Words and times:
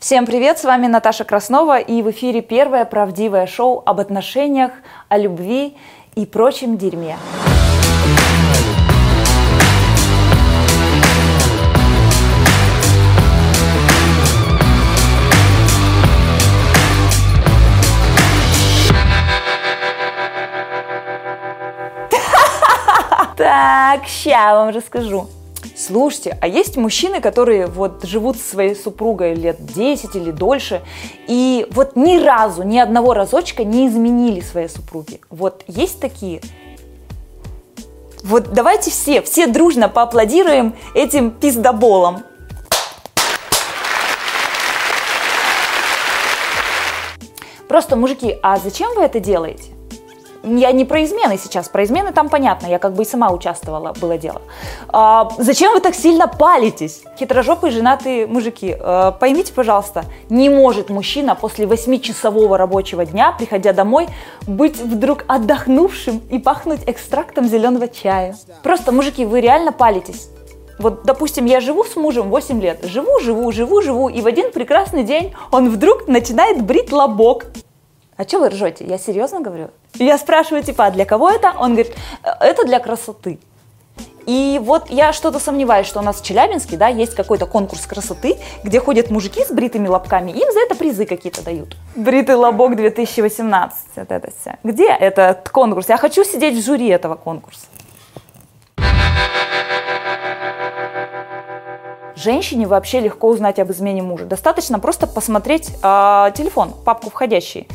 Всем 0.00 0.24
привет, 0.24 0.58
с 0.58 0.64
вами 0.64 0.86
Наташа 0.86 1.24
Краснова 1.24 1.78
и 1.78 2.00
в 2.00 2.10
эфире 2.10 2.40
первое 2.40 2.86
правдивое 2.86 3.46
шоу 3.46 3.82
об 3.84 4.00
отношениях, 4.00 4.72
о 5.10 5.18
любви 5.18 5.76
и 6.14 6.24
прочем 6.24 6.78
дерьме. 6.78 7.18
Так, 23.36 24.06
ща 24.06 24.54
вам 24.54 24.70
расскажу. 24.70 25.28
Слушайте, 25.80 26.36
а 26.42 26.46
есть 26.46 26.76
мужчины, 26.76 27.22
которые 27.22 27.66
вот 27.66 28.04
живут 28.04 28.36
со 28.36 28.50
своей 28.50 28.76
супругой 28.76 29.34
лет 29.34 29.64
10 29.64 30.14
или 30.14 30.30
дольше, 30.30 30.82
и 31.26 31.66
вот 31.70 31.96
ни 31.96 32.22
разу, 32.22 32.64
ни 32.64 32.76
одного 32.76 33.14
разочка 33.14 33.64
не 33.64 33.88
изменили 33.88 34.42
своей 34.42 34.68
супруге. 34.68 35.20
Вот 35.30 35.64
есть 35.66 35.98
такие? 35.98 36.42
Вот 38.22 38.52
давайте 38.52 38.90
все, 38.90 39.22
все 39.22 39.46
дружно 39.46 39.88
поаплодируем 39.88 40.74
этим 40.94 41.30
пиздоболам. 41.30 42.24
Просто, 47.68 47.96
мужики, 47.96 48.36
а 48.42 48.58
зачем 48.58 48.94
вы 48.96 49.04
это 49.04 49.18
делаете? 49.18 49.79
Я 50.42 50.72
не 50.72 50.84
про 50.84 51.04
измены 51.04 51.36
сейчас, 51.36 51.68
про 51.68 51.84
измены 51.84 52.12
там 52.12 52.28
понятно, 52.28 52.66
я 52.66 52.78
как 52.78 52.94
бы 52.94 53.02
и 53.02 53.06
сама 53.06 53.30
участвовала, 53.30 53.92
было 54.00 54.16
дело. 54.16 54.40
А, 54.88 55.28
зачем 55.38 55.74
вы 55.74 55.80
так 55.80 55.94
сильно 55.94 56.28
палитесь? 56.28 57.02
Хитрожопые 57.18 57.70
женатые 57.70 58.26
мужики, 58.26 58.74
а, 58.78 59.12
поймите, 59.12 59.52
пожалуйста, 59.52 60.04
не 60.30 60.48
может 60.48 60.88
мужчина 60.88 61.34
после 61.34 61.66
8-часового 61.66 62.56
рабочего 62.56 63.04
дня, 63.04 63.32
приходя 63.32 63.72
домой, 63.72 64.08
быть 64.46 64.78
вдруг 64.78 65.24
отдохнувшим 65.28 66.22
и 66.30 66.38
пахнуть 66.38 66.80
экстрактом 66.86 67.46
зеленого 67.46 67.88
чая. 67.88 68.34
Просто, 68.62 68.92
мужики, 68.92 69.26
вы 69.26 69.40
реально 69.40 69.72
палитесь. 69.72 70.30
Вот, 70.78 71.02
допустим, 71.04 71.44
я 71.44 71.60
живу 71.60 71.84
с 71.84 71.94
мужем 71.96 72.30
8 72.30 72.60
лет, 72.62 72.82
живу, 72.84 73.20
живу, 73.20 73.52
живу, 73.52 73.82
живу, 73.82 74.08
и 74.08 74.22
в 74.22 74.26
один 74.26 74.50
прекрасный 74.50 75.04
день 75.04 75.34
он 75.52 75.68
вдруг 75.68 76.08
начинает 76.08 76.64
брить 76.64 76.90
лобок 76.90 77.44
а 78.20 78.28
что 78.28 78.38
вы 78.38 78.50
ржете? 78.50 78.84
Я 78.84 78.98
серьезно 78.98 79.40
говорю. 79.40 79.68
Я 79.94 80.18
спрашиваю, 80.18 80.62
типа, 80.62 80.84
а 80.84 80.90
для 80.90 81.06
кого 81.06 81.30
это? 81.30 81.54
Он 81.58 81.72
говорит, 81.72 81.94
это 82.22 82.66
для 82.66 82.78
красоты. 82.78 83.38
И 84.26 84.60
вот 84.62 84.90
я 84.90 85.14
что-то 85.14 85.38
сомневаюсь, 85.38 85.86
что 85.86 86.00
у 86.00 86.02
нас 86.02 86.20
в 86.20 86.24
Челябинске, 86.24 86.76
да, 86.76 86.88
есть 86.88 87.14
какой-то 87.14 87.46
конкурс 87.46 87.86
красоты, 87.86 88.36
где 88.62 88.78
ходят 88.78 89.10
мужики 89.10 89.42
с 89.42 89.50
бритыми 89.50 89.88
лобками, 89.88 90.32
им 90.32 90.52
за 90.52 90.60
это 90.60 90.74
призы 90.74 91.06
какие-то 91.06 91.42
дают. 91.42 91.78
Бритый 91.96 92.34
лобок 92.34 92.76
2018, 92.76 93.78
вот 93.96 94.10
это 94.10 94.30
все. 94.38 94.58
Где 94.64 94.88
этот 94.88 95.48
конкурс? 95.48 95.88
Я 95.88 95.96
хочу 95.96 96.22
сидеть 96.22 96.58
в 96.58 96.62
жюри 96.62 96.88
этого 96.88 97.14
конкурса. 97.14 97.68
Женщине 102.22 102.66
вообще 102.66 103.00
легко 103.00 103.28
узнать 103.28 103.58
об 103.58 103.70
измене 103.70 104.02
мужа. 104.02 104.26
Достаточно 104.26 104.78
просто 104.78 105.06
посмотреть 105.06 105.70
э, 105.82 106.30
телефон, 106.34 106.74
папку 106.84 107.08
входящие 107.08 107.66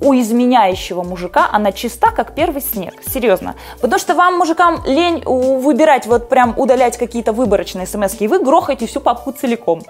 у 0.00 0.14
изменяющего 0.14 1.02
мужика 1.02 1.48
она 1.50 1.72
чиста, 1.72 2.10
как 2.10 2.34
первый 2.34 2.60
снег. 2.60 2.94
Серьезно. 3.06 3.54
Потому 3.80 3.98
что 3.98 4.14
вам, 4.14 4.38
мужикам, 4.38 4.82
лень 4.84 5.22
выбирать, 5.24 6.06
вот 6.06 6.28
прям 6.28 6.54
удалять 6.56 6.96
какие-то 6.96 7.32
выборочные 7.32 7.86
смс 7.86 8.20
и 8.20 8.28
вы 8.28 8.38
грохаете 8.38 8.86
всю 8.86 9.00
папку 9.00 9.32
целиком. 9.32 9.82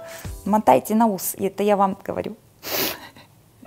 Мотайте 0.45 0.95
на 0.95 1.07
ус, 1.07 1.35
и 1.37 1.47
это 1.47 1.63
я 1.63 1.77
вам 1.77 1.97
говорю. 2.05 2.37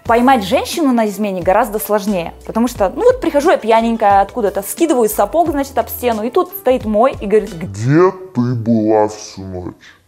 Поймать 0.05 0.43
женщину 0.43 0.91
на 0.91 1.07
измене 1.07 1.41
гораздо 1.41 1.77
сложнее, 1.77 2.33
потому 2.47 2.67
что, 2.67 2.89
ну 2.89 3.03
вот 3.03 3.21
прихожу 3.21 3.51
я 3.51 3.57
пьяненькая 3.57 4.21
откуда-то, 4.21 4.63
скидываю 4.63 5.07
сапог, 5.07 5.51
значит, 5.51 5.77
об 5.77 5.87
стену, 5.87 6.23
и 6.23 6.31
тут 6.31 6.49
стоит 6.49 6.85
мой 6.85 7.15
и 7.21 7.27
говорит, 7.27 7.53
где 7.53 8.11
ты 8.33 8.55
была 8.55 9.07
всю 9.09 9.43
ночь? 9.43 9.98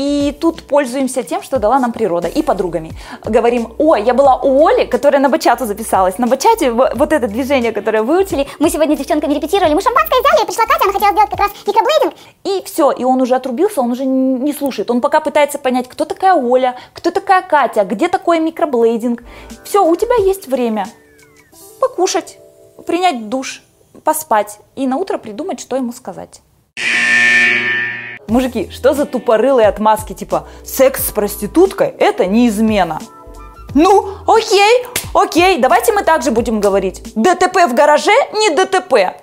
И 0.00 0.32
тут 0.40 0.62
пользуемся 0.62 1.22
тем, 1.22 1.42
что 1.42 1.58
дала 1.58 1.78
нам 1.78 1.92
природа 1.92 2.26
и 2.26 2.42
подругами. 2.42 2.92
Говорим, 3.22 3.74
ой, 3.76 4.02
я 4.02 4.14
была 4.14 4.36
у 4.36 4.66
Оли, 4.66 4.86
которая 4.86 5.20
на 5.20 5.28
бачату 5.28 5.66
записалась. 5.66 6.16
На 6.16 6.26
бачате 6.26 6.70
вот 6.70 7.12
это 7.12 7.28
движение, 7.28 7.70
которое 7.70 8.02
выучили. 8.02 8.46
Мы 8.58 8.70
сегодня 8.70 8.96
с 8.96 8.98
девчонками 8.98 9.34
репетировали, 9.34 9.74
мы 9.74 9.82
шампанское 9.82 10.18
взяли, 10.20 10.46
пришла 10.46 10.64
Катя, 10.64 10.84
она 10.84 10.92
хотела 10.94 11.12
сделать 11.12 11.30
как 11.30 11.40
раз 11.40 11.50
микроблейдинг. 11.66 12.14
И 12.44 12.62
все, 12.64 12.92
и 12.92 13.04
он 13.04 13.20
уже 13.20 13.34
отрубился, 13.34 13.82
он 13.82 13.90
уже 13.90 14.06
не 14.06 14.54
слушает. 14.54 14.90
Он 14.90 15.02
пока 15.02 15.20
пытается 15.20 15.58
понять, 15.58 15.86
кто 15.86 16.06
такая 16.06 16.32
Оля, 16.32 16.76
кто 16.94 17.10
такая 17.10 17.42
Катя, 17.42 17.84
где 17.84 18.08
такой 18.08 18.40
микроблейдинг. 18.40 19.22
Все, 19.64 19.84
у 19.84 19.94
тебя 19.96 20.14
есть 20.14 20.46
время 20.46 20.86
покушать, 21.78 22.38
принять 22.86 23.28
душ, 23.28 23.62
поспать 24.02 24.60
и 24.76 24.86
на 24.86 24.96
утро 24.96 25.18
придумать, 25.18 25.60
что 25.60 25.76
ему 25.76 25.92
сказать. 25.92 26.40
Мужики, 28.30 28.70
что 28.70 28.94
за 28.94 29.06
тупорылые 29.06 29.66
отмазки 29.66 30.12
типа 30.12 30.46
«секс 30.64 31.08
с 31.08 31.10
проституткой– 31.10 31.88
это 31.98 32.26
не 32.26 32.46
измена»? 32.46 33.00
Ну, 33.74 34.14
окей, 34.26 34.86
окей, 35.12 35.58
давайте 35.58 35.92
мы 35.92 36.04
также 36.04 36.30
будем 36.30 36.60
говорить. 36.60 37.02
ДТП 37.16 37.66
в 37.68 37.74
гараже 37.74 38.12
не 38.32 38.50
ДТП. 38.50 39.20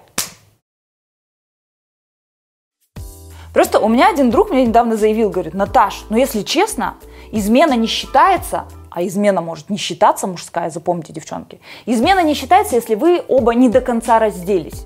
Просто 3.54 3.80
у 3.80 3.88
меня 3.88 4.10
один 4.10 4.30
друг 4.30 4.52
мне 4.52 4.66
недавно 4.66 4.98
заявил, 4.98 5.30
говорит, 5.30 5.54
Наташ, 5.54 6.04
ну 6.10 6.18
если 6.18 6.42
честно, 6.44 6.96
измена 7.32 7.74
не 7.74 7.88
считается, 7.88 8.66
а 8.92 9.06
измена 9.06 9.40
может 9.40 9.70
не 9.70 9.78
считаться 9.78 10.28
мужская, 10.28 10.70
запомните, 10.70 11.14
девчонки. 11.14 11.62
Измена 11.86 12.24
не 12.24 12.34
считается, 12.34 12.76
если 12.76 12.96
вы 12.96 13.24
оба 13.30 13.54
не 13.54 13.70
до 13.70 13.80
конца 13.80 14.20
разделись. 14.20 14.86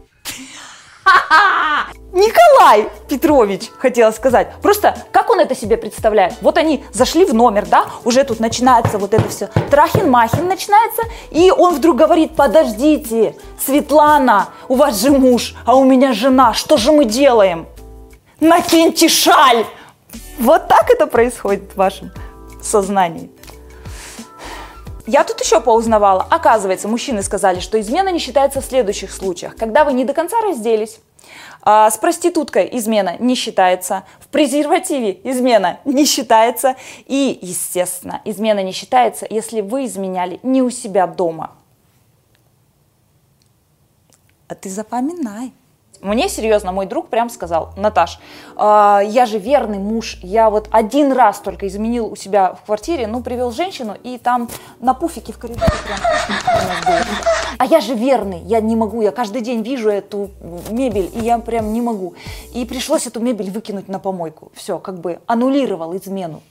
Николай 2.13 2.89
Петрович, 3.07 3.69
хотела 3.77 4.11
сказать. 4.11 4.53
Просто 4.61 4.95
как 5.11 5.29
он 5.29 5.39
это 5.39 5.55
себе 5.55 5.77
представляет? 5.77 6.33
Вот 6.41 6.57
они 6.57 6.83
зашли 6.91 7.23
в 7.23 7.33
номер, 7.33 7.65
да, 7.65 7.85
уже 8.03 8.25
тут 8.25 8.41
начинается 8.41 8.97
вот 8.97 9.13
это 9.13 9.29
все. 9.29 9.49
Трахин-махин 9.69 10.45
начинается, 10.45 11.03
и 11.29 11.51
он 11.51 11.75
вдруг 11.75 11.95
говорит, 11.95 12.35
подождите, 12.35 13.35
Светлана, 13.65 14.49
у 14.67 14.75
вас 14.75 14.99
же 14.99 15.11
муж, 15.11 15.55
а 15.65 15.75
у 15.75 15.85
меня 15.85 16.11
жена, 16.11 16.53
что 16.53 16.75
же 16.75 16.91
мы 16.91 17.05
делаем? 17.05 17.67
Накиньте 18.41 19.07
шаль! 19.07 19.65
Вот 20.37 20.67
так 20.67 20.89
это 20.89 21.07
происходит 21.07 21.71
в 21.73 21.77
вашем 21.77 22.11
сознании. 22.61 23.31
Я 25.07 25.23
тут 25.23 25.39
еще 25.39 25.61
поузнавала. 25.61 26.25
Оказывается, 26.29 26.87
мужчины 26.87 27.23
сказали, 27.23 27.59
что 27.59 27.79
измена 27.79 28.09
не 28.09 28.19
считается 28.19 28.61
в 28.61 28.65
следующих 28.65 29.11
случаях. 29.11 29.55
Когда 29.55 29.83
вы 29.83 29.93
не 29.93 30.05
до 30.05 30.13
конца 30.13 30.39
разделись, 30.41 30.99
с 31.63 31.97
проституткой 32.01 32.69
измена 32.73 33.17
не 33.19 33.35
считается, 33.35 34.03
в 34.19 34.27
презервативе 34.27 35.19
измена 35.23 35.79
не 35.85 36.05
считается. 36.05 36.75
И, 37.05 37.37
естественно, 37.41 38.21
измена 38.25 38.63
не 38.63 38.71
считается, 38.71 39.27
если 39.29 39.61
вы 39.61 39.85
изменяли 39.85 40.39
не 40.43 40.61
у 40.61 40.69
себя 40.69 41.07
дома. 41.07 41.51
А 44.47 44.55
ты 44.55 44.69
запоминай. 44.69 45.53
Мне 46.01 46.29
серьезно 46.29 46.71
мой 46.71 46.87
друг 46.87 47.09
прям 47.09 47.29
сказал, 47.29 47.73
Наташ, 47.77 48.19
э, 48.57 49.01
я 49.05 49.25
же 49.27 49.37
верный 49.37 49.77
муж, 49.77 50.17
я 50.23 50.49
вот 50.49 50.67
один 50.71 51.11
раз 51.11 51.39
только 51.39 51.67
изменил 51.67 52.07
у 52.11 52.15
себя 52.15 52.53
в 52.53 52.65
квартире, 52.65 53.05
ну, 53.05 53.21
привел 53.21 53.51
женщину, 53.51 53.95
и 54.03 54.17
там 54.17 54.49
на 54.79 54.95
пуфике 54.95 55.31
в 55.31 55.37
коридоре 55.37 55.71
прям 55.85 55.99
А 57.59 57.65
я 57.65 57.81
же 57.81 57.93
верный, 57.93 58.39
я 58.39 58.61
не 58.61 58.75
могу, 58.75 59.01
я 59.01 59.11
каждый 59.11 59.41
день 59.41 59.61
вижу 59.61 59.89
эту 59.89 60.31
мебель, 60.71 61.11
и 61.13 61.19
я 61.19 61.37
прям 61.37 61.71
не 61.71 61.81
могу. 61.81 62.15
И 62.53 62.65
пришлось 62.65 63.05
эту 63.05 63.19
мебель 63.19 63.51
выкинуть 63.51 63.87
на 63.87 63.99
помойку. 63.99 64.51
Все, 64.55 64.79
как 64.79 64.99
бы 64.99 65.19
аннулировал 65.27 65.95
измену. 65.95 66.41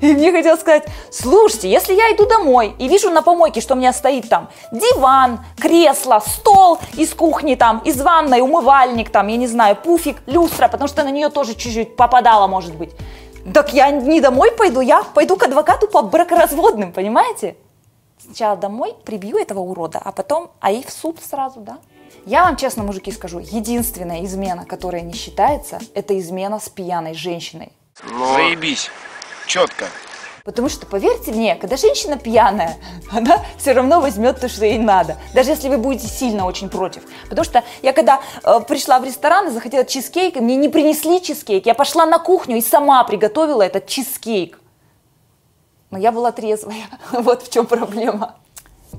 И 0.00 0.12
мне 0.14 0.32
хотелось 0.32 0.60
сказать, 0.60 0.86
слушайте, 1.10 1.70
если 1.70 1.94
я 1.94 2.12
иду 2.14 2.26
домой 2.26 2.74
и 2.78 2.88
вижу 2.88 3.10
на 3.10 3.22
помойке, 3.22 3.60
что 3.60 3.74
у 3.74 3.76
меня 3.76 3.92
стоит 3.92 4.28
там 4.28 4.48
диван, 4.70 5.40
кресло, 5.58 6.22
стол 6.24 6.78
из 6.94 7.12
кухни 7.14 7.54
там, 7.54 7.78
из 7.84 8.00
ванной, 8.00 8.40
умывальник 8.40 9.10
там, 9.10 9.28
я 9.28 9.36
не 9.36 9.46
знаю, 9.46 9.76
пуфик, 9.76 10.22
люстра, 10.26 10.68
потому 10.68 10.88
что 10.88 11.04
на 11.04 11.10
нее 11.10 11.28
тоже 11.28 11.54
чуть-чуть 11.54 11.96
попадало, 11.96 12.46
может 12.46 12.74
быть. 12.74 12.90
Так 13.52 13.72
я 13.72 13.90
не 13.90 14.20
домой 14.20 14.52
пойду, 14.52 14.80
я 14.80 15.02
пойду 15.02 15.36
к 15.36 15.42
адвокату 15.42 15.88
по 15.88 16.02
бракоразводным, 16.02 16.92
понимаете? 16.92 17.56
Сначала 18.24 18.56
домой 18.56 18.94
прибью 19.04 19.36
этого 19.36 19.60
урода, 19.60 20.00
а 20.02 20.12
потом, 20.12 20.52
а 20.60 20.70
и 20.70 20.84
в 20.84 20.90
суд 20.90 21.18
сразу, 21.20 21.60
да? 21.60 21.78
Я 22.24 22.44
вам 22.44 22.56
честно, 22.56 22.84
мужики, 22.84 23.10
скажу, 23.10 23.40
единственная 23.40 24.24
измена, 24.24 24.64
которая 24.64 25.02
не 25.02 25.12
считается, 25.12 25.80
это 25.94 26.16
измена 26.20 26.60
с 26.60 26.68
пьяной 26.68 27.14
женщиной. 27.14 27.72
Но... 28.08 28.34
Заебись 28.34 28.90
четко. 29.46 29.86
Потому 30.44 30.68
что, 30.68 30.86
поверьте 30.86 31.30
мне, 31.30 31.54
когда 31.54 31.76
женщина 31.76 32.18
пьяная, 32.18 32.76
она 33.12 33.44
все 33.58 33.72
равно 33.72 34.00
возьмет 34.00 34.40
то, 34.40 34.48
что 34.48 34.64
ей 34.64 34.78
надо. 34.78 35.16
Даже 35.34 35.50
если 35.50 35.68
вы 35.68 35.78
будете 35.78 36.08
сильно 36.08 36.46
очень 36.46 36.68
против. 36.68 37.02
Потому 37.28 37.44
что 37.44 37.62
я 37.82 37.92
когда 37.92 38.20
э, 38.42 38.60
пришла 38.66 38.98
в 38.98 39.04
ресторан 39.04 39.48
и 39.48 39.50
захотела 39.50 39.84
чизкейк, 39.84 40.36
и 40.36 40.40
мне 40.40 40.56
не 40.56 40.68
принесли 40.68 41.22
чизкейк, 41.22 41.66
я 41.66 41.74
пошла 41.74 42.06
на 42.06 42.18
кухню 42.18 42.56
и 42.56 42.60
сама 42.60 43.04
приготовила 43.04 43.62
этот 43.62 43.86
чизкейк. 43.86 44.58
Но 45.90 45.98
я 45.98 46.10
была 46.10 46.32
трезвая. 46.32 46.88
Вот 47.12 47.42
в 47.42 47.52
чем 47.52 47.66
проблема. 47.66 48.36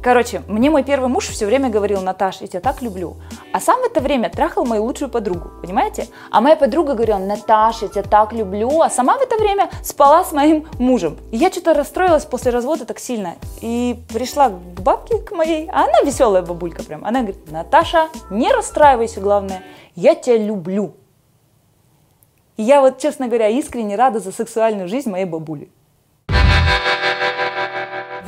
Короче, 0.04 0.42
мне 0.50 0.70
мой 0.70 0.84
первый 0.84 1.08
муж 1.08 1.30
все 1.30 1.46
время 1.46 1.70
говорил, 1.70 2.02
Наташа, 2.02 2.40
я 2.42 2.48
тебя 2.48 2.60
так 2.60 2.82
люблю. 2.82 3.16
А 3.54 3.62
сам 3.62 3.80
в 3.80 3.86
это 3.86 4.02
время 4.02 4.30
трахал 4.30 4.66
мою 4.66 4.84
лучшую 4.84 5.10
подругу, 5.10 5.50
понимаете? 5.62 6.08
А 6.30 6.42
моя 6.42 6.58
подруга 6.58 6.94
говорила, 6.94 7.20
Наташа, 7.20 7.86
я 7.86 7.88
тебя 7.88 8.04
так 8.04 8.34
люблю. 8.34 8.82
А 8.82 8.90
сама 8.90 9.18
в 9.18 9.22
это 9.22 9.38
время 9.38 9.70
спала 9.82 10.26
с 10.26 10.34
моим 10.34 10.68
мужем. 10.78 11.18
И 11.32 11.38
я 11.38 11.50
что-то 11.50 11.74
расстроилась 11.74 12.26
после 12.26 12.52
развода 12.52 12.86
так 12.86 13.00
сильно. 13.00 13.36
И 13.62 13.98
пришла 14.14 14.50
к 14.50 14.82
бабке, 14.82 15.20
к 15.20 15.32
моей, 15.32 15.70
а 15.72 15.86
она 15.86 16.02
веселая 16.04 16.42
бабулька 16.42 16.84
прям. 16.84 17.06
Она 17.06 17.22
говорит, 17.22 17.50
Наташа, 17.50 18.10
не 18.30 18.52
расстраивайся, 18.52 19.22
главное, 19.22 19.64
я 19.96 20.16
тебя 20.16 20.38
люблю. 20.38 20.96
И 22.58 22.64
я 22.64 22.82
вот, 22.82 22.98
честно 22.98 23.28
говоря, 23.28 23.48
искренне 23.48 23.96
рада 23.96 24.20
за 24.20 24.34
сексуальную 24.34 24.90
жизнь 24.90 25.10
моей 25.10 25.26
бабули. 25.26 25.70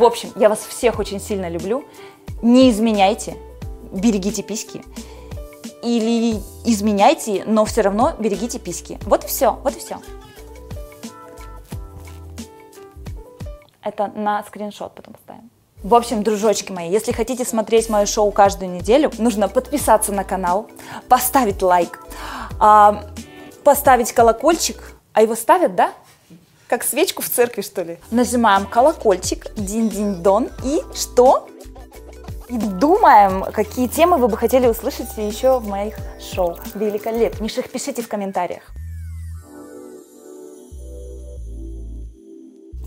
В 0.06 0.07
общем, 0.07 0.31
я 0.36 0.50
вас 0.50 0.60
всех 0.60 1.00
очень 1.00 1.19
сильно 1.19 1.50
люблю. 1.50 1.84
Не 2.44 2.69
изменяйте, 2.69 3.38
берегите 3.92 4.44
письки. 4.44 4.84
Или 5.81 6.40
изменяйте, 6.63 7.44
но 7.48 7.66
все 7.66 7.81
равно 7.81 8.13
берегите 8.19 8.60
письки. 8.60 9.00
Вот 9.02 9.24
и 9.24 9.28
все, 9.28 9.54
вот 9.63 9.75
и 9.75 9.80
все. 9.80 9.98
Это 13.81 14.12
на 14.13 14.44
скриншот 14.44 14.94
потом 14.94 15.16
поставим. 15.16 15.50
В 15.81 15.96
общем, 15.96 16.22
дружочки 16.22 16.72
мои, 16.72 16.92
если 16.92 17.12
хотите 17.12 17.44
смотреть 17.44 17.90
мое 17.90 18.06
шоу 18.06 18.31
каждую 18.31 18.69
неделю, 18.69 19.12
нужно 19.18 19.50
подписаться 19.50 20.12
на 20.12 20.24
канал, 20.24 20.69
поставить 21.10 21.63
лайк, 21.63 22.00
а, 22.60 23.06
поставить 23.63 24.13
колокольчик, 24.13 25.00
а 25.13 25.24
его 25.24 25.34
ставят, 25.34 25.74
да? 25.74 25.94
Как 26.68 26.84
свечку 26.84 27.22
в 27.22 27.30
церкви, 27.30 27.62
что 27.62 27.84
ли? 27.84 28.00
Нажимаем 28.10 28.66
колокольчик, 28.66 29.54
дин-дин-дон, 29.56 30.50
и 30.64 30.82
что? 30.96 31.48
И 32.50 32.58
думаем, 32.58 33.44
какие 33.52 33.88
темы 33.88 34.18
вы 34.18 34.28
бы 34.28 34.38
хотели 34.38 34.68
услышать 34.68 35.16
еще 35.18 35.60
в 35.60 35.68
моих 35.68 35.96
шоу. 36.20 36.58
Великолепнейших 36.74 37.70
пишите 37.70 38.02
в 38.02 38.08
комментариях. 38.08 38.64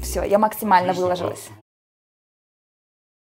Все, 0.02 0.22
я 0.24 0.38
максимально 0.38 0.92
выложилась. 0.92 1.48